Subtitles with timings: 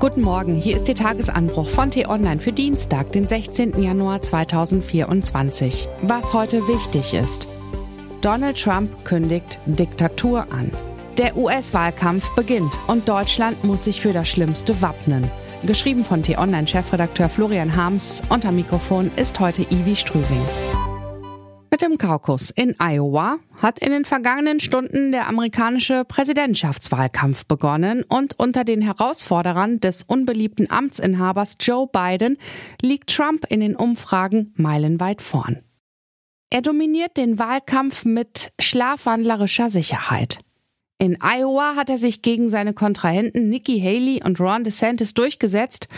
[0.00, 3.80] Guten Morgen, hier ist Ihr Tagesanbruch von T-Online für Dienstag, den 16.
[3.82, 5.88] Januar 2024.
[6.02, 7.46] Was heute wichtig ist.
[8.20, 10.70] Donald Trump kündigt Diktatur an.
[11.16, 15.30] Der US-Wahlkampf beginnt und Deutschland muss sich für das Schlimmste wappnen.
[15.64, 18.22] Geschrieben von T-Online-Chefredakteur Florian Harms.
[18.28, 20.83] Unter Mikrofon ist heute Ivi Strüving.
[21.74, 28.38] Mit dem Kaukus in Iowa hat in den vergangenen Stunden der amerikanische Präsidentschaftswahlkampf begonnen und
[28.38, 32.38] unter den Herausforderern des unbeliebten Amtsinhabers Joe Biden
[32.80, 35.64] liegt Trump in den Umfragen meilenweit vorn.
[36.48, 40.38] Er dominiert den Wahlkampf mit schlafwandlerischer Sicherheit.
[40.98, 45.88] In Iowa hat er sich gegen seine Kontrahenten Nikki Haley und Ron DeSantis durchgesetzt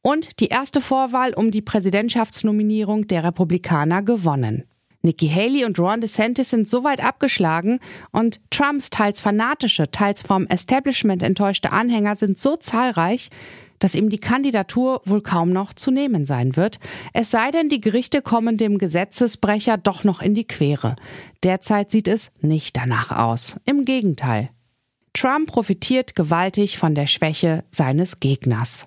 [0.00, 4.68] und die erste Vorwahl um die Präsidentschaftsnominierung der Republikaner gewonnen.
[5.04, 7.78] Nikki Haley und Ron DeSantis sind so weit abgeschlagen
[8.10, 13.30] und Trumps teils fanatische, teils vom Establishment enttäuschte Anhänger sind so zahlreich,
[13.78, 16.78] dass ihm die Kandidatur wohl kaum noch zu nehmen sein wird,
[17.12, 20.96] es sei denn, die Gerichte kommen dem Gesetzesbrecher doch noch in die Quere.
[21.42, 23.56] Derzeit sieht es nicht danach aus.
[23.66, 24.48] Im Gegenteil.
[25.12, 28.86] Trump profitiert gewaltig von der Schwäche seines Gegners.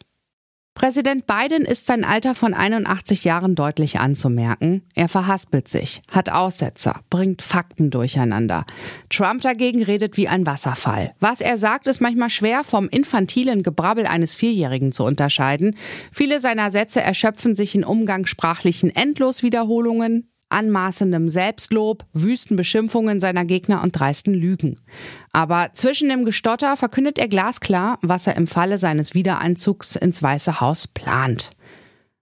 [0.78, 4.84] Präsident Biden ist sein Alter von 81 Jahren deutlich anzumerken.
[4.94, 8.64] Er verhaspelt sich, hat Aussetzer, bringt Fakten durcheinander.
[9.10, 11.16] Trump dagegen redet wie ein Wasserfall.
[11.20, 15.76] Was er sagt, ist manchmal schwer vom infantilen Gebrabbel eines Vierjährigen zu unterscheiden.
[16.12, 23.92] Viele seiner Sätze erschöpfen sich in umgangssprachlichen Endloswiederholungen anmaßendem Selbstlob, wüsten Beschimpfungen seiner Gegner und
[23.92, 24.80] dreisten Lügen.
[25.32, 30.60] Aber zwischen dem Gestotter verkündet er glasklar, was er im Falle seines Wiedereinzugs ins Weiße
[30.62, 31.52] Haus plant.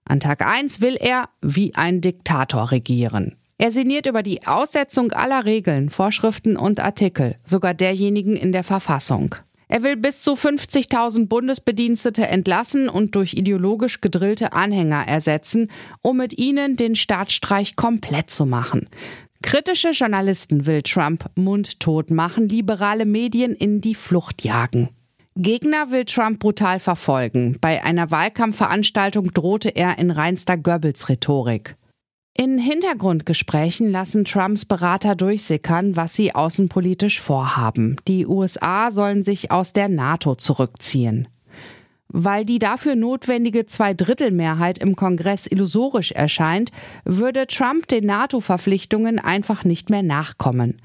[0.04, 3.36] An Tag 1 will er wie ein Diktator regieren.
[3.58, 9.34] Er sinniert über die Aussetzung aller Regeln, Vorschriften und Artikel, sogar derjenigen in der Verfassung.
[9.68, 15.70] Er will bis zu 50.000 Bundesbedienstete entlassen und durch ideologisch gedrillte Anhänger ersetzen,
[16.02, 18.88] um mit ihnen den Staatsstreich komplett zu machen.
[19.42, 24.88] Kritische Journalisten will Trump mundtot machen, liberale Medien in die Flucht jagen.
[25.36, 27.58] Gegner will Trump brutal verfolgen.
[27.60, 31.76] Bei einer Wahlkampfveranstaltung drohte er in reinster Goebbels-Rhetorik.
[32.38, 37.96] In Hintergrundgesprächen lassen Trumps Berater durchsickern, was sie außenpolitisch vorhaben.
[38.06, 41.28] Die USA sollen sich aus der NATO zurückziehen.
[42.08, 46.72] Weil die dafür notwendige Zweidrittelmehrheit im Kongress illusorisch erscheint,
[47.06, 50.76] würde Trump den NATO-Verpflichtungen einfach nicht mehr nachkommen.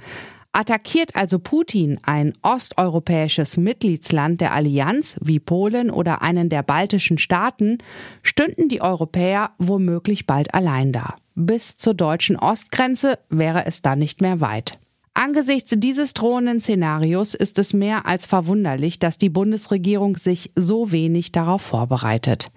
[0.53, 7.79] Attackiert also Putin ein osteuropäisches Mitgliedsland der Allianz wie Polen oder einen der baltischen Staaten,
[8.23, 11.15] stünden die Europäer womöglich bald allein da.
[11.35, 14.79] Bis zur deutschen Ostgrenze wäre es dann nicht mehr weit.
[15.13, 21.31] Angesichts dieses drohenden Szenarios ist es mehr als verwunderlich, dass die Bundesregierung sich so wenig
[21.31, 22.47] darauf vorbereitet.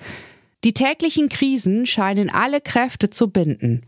[0.63, 3.83] Die täglichen Krisen scheinen alle Kräfte zu binden.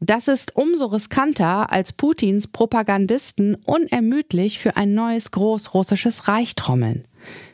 [0.00, 7.06] Das ist umso riskanter, als Putins Propagandisten unermüdlich für ein neues großrussisches Reich trommeln.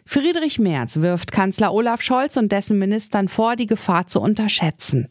[0.06, 5.08] Friedrich Merz wirft Kanzler Olaf Scholz und dessen Ministern vor, die Gefahr zu unterschätzen.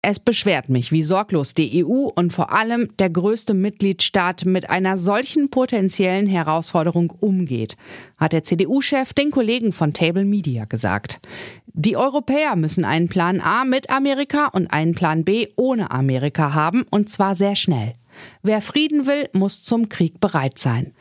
[0.00, 4.96] Es beschwert mich, wie sorglos die EU und vor allem der größte Mitgliedstaat mit einer
[4.96, 7.76] solchen potenziellen Herausforderung umgeht,
[8.16, 11.18] hat der CDU-Chef den Kollegen von Table Media gesagt.
[11.66, 16.84] Die Europäer müssen einen Plan A mit Amerika und einen Plan B ohne Amerika haben,
[16.90, 17.94] und zwar sehr schnell.
[18.42, 20.92] Wer Frieden will, muss zum Krieg bereit sein.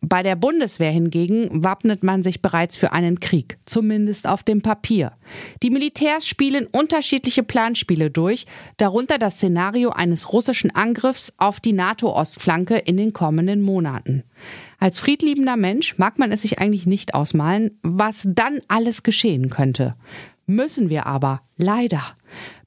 [0.00, 5.12] Bei der Bundeswehr hingegen wappnet man sich bereits für einen Krieg, zumindest auf dem Papier.
[5.62, 12.76] Die Militärs spielen unterschiedliche Planspiele durch, darunter das Szenario eines russischen Angriffs auf die NATO-Ostflanke
[12.76, 14.22] in den kommenden Monaten.
[14.78, 19.96] Als friedliebender Mensch mag man es sich eigentlich nicht ausmalen, was dann alles geschehen könnte.
[20.50, 22.02] Müssen wir aber, leider.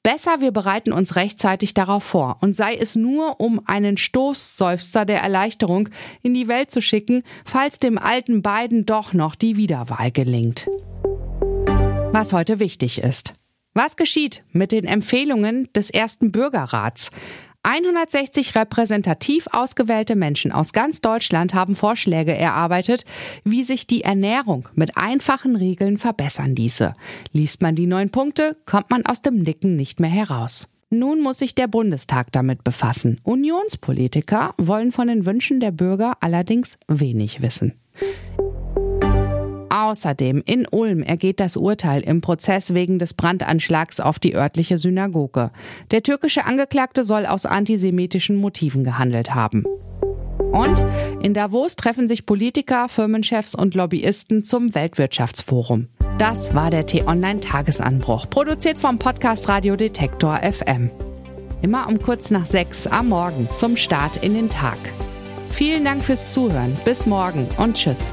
[0.04, 5.20] Besser, wir bereiten uns rechtzeitig darauf vor und sei es nur, um einen Stoßseufzer der
[5.20, 5.88] Erleichterung
[6.22, 10.68] in die Welt zu schicken, falls dem alten Biden doch noch die Wiederwahl gelingt.
[12.12, 13.34] Was heute wichtig ist.
[13.74, 17.10] Was geschieht mit den Empfehlungen des ersten Bürgerrats?
[17.64, 23.04] 160 repräsentativ ausgewählte Menschen aus ganz Deutschland haben Vorschläge erarbeitet,
[23.44, 26.94] wie sich die Ernährung mit einfachen Regeln verbessern ließe.
[27.32, 30.66] Liest man die neun Punkte, kommt man aus dem Nicken nicht mehr heraus.
[30.90, 33.18] Nun muss sich der Bundestag damit befassen.
[33.22, 37.74] Unionspolitiker wollen von den Wünschen der Bürger allerdings wenig wissen.
[39.72, 45.50] Außerdem in Ulm ergeht das Urteil im Prozess wegen des Brandanschlags auf die örtliche Synagoge.
[45.90, 49.64] Der türkische Angeklagte soll aus antisemitischen Motiven gehandelt haben.
[50.52, 50.84] Und
[51.22, 55.88] in Davos treffen sich Politiker, Firmenchefs und Lobbyisten zum Weltwirtschaftsforum.
[56.18, 60.90] Das war der T-Online-Tagesanbruch, produziert vom Podcast Radio Detektor FM.
[61.62, 64.76] Immer um kurz nach sechs am Morgen zum Start in den Tag.
[65.48, 66.76] Vielen Dank fürs Zuhören.
[66.84, 68.12] Bis morgen und tschüss.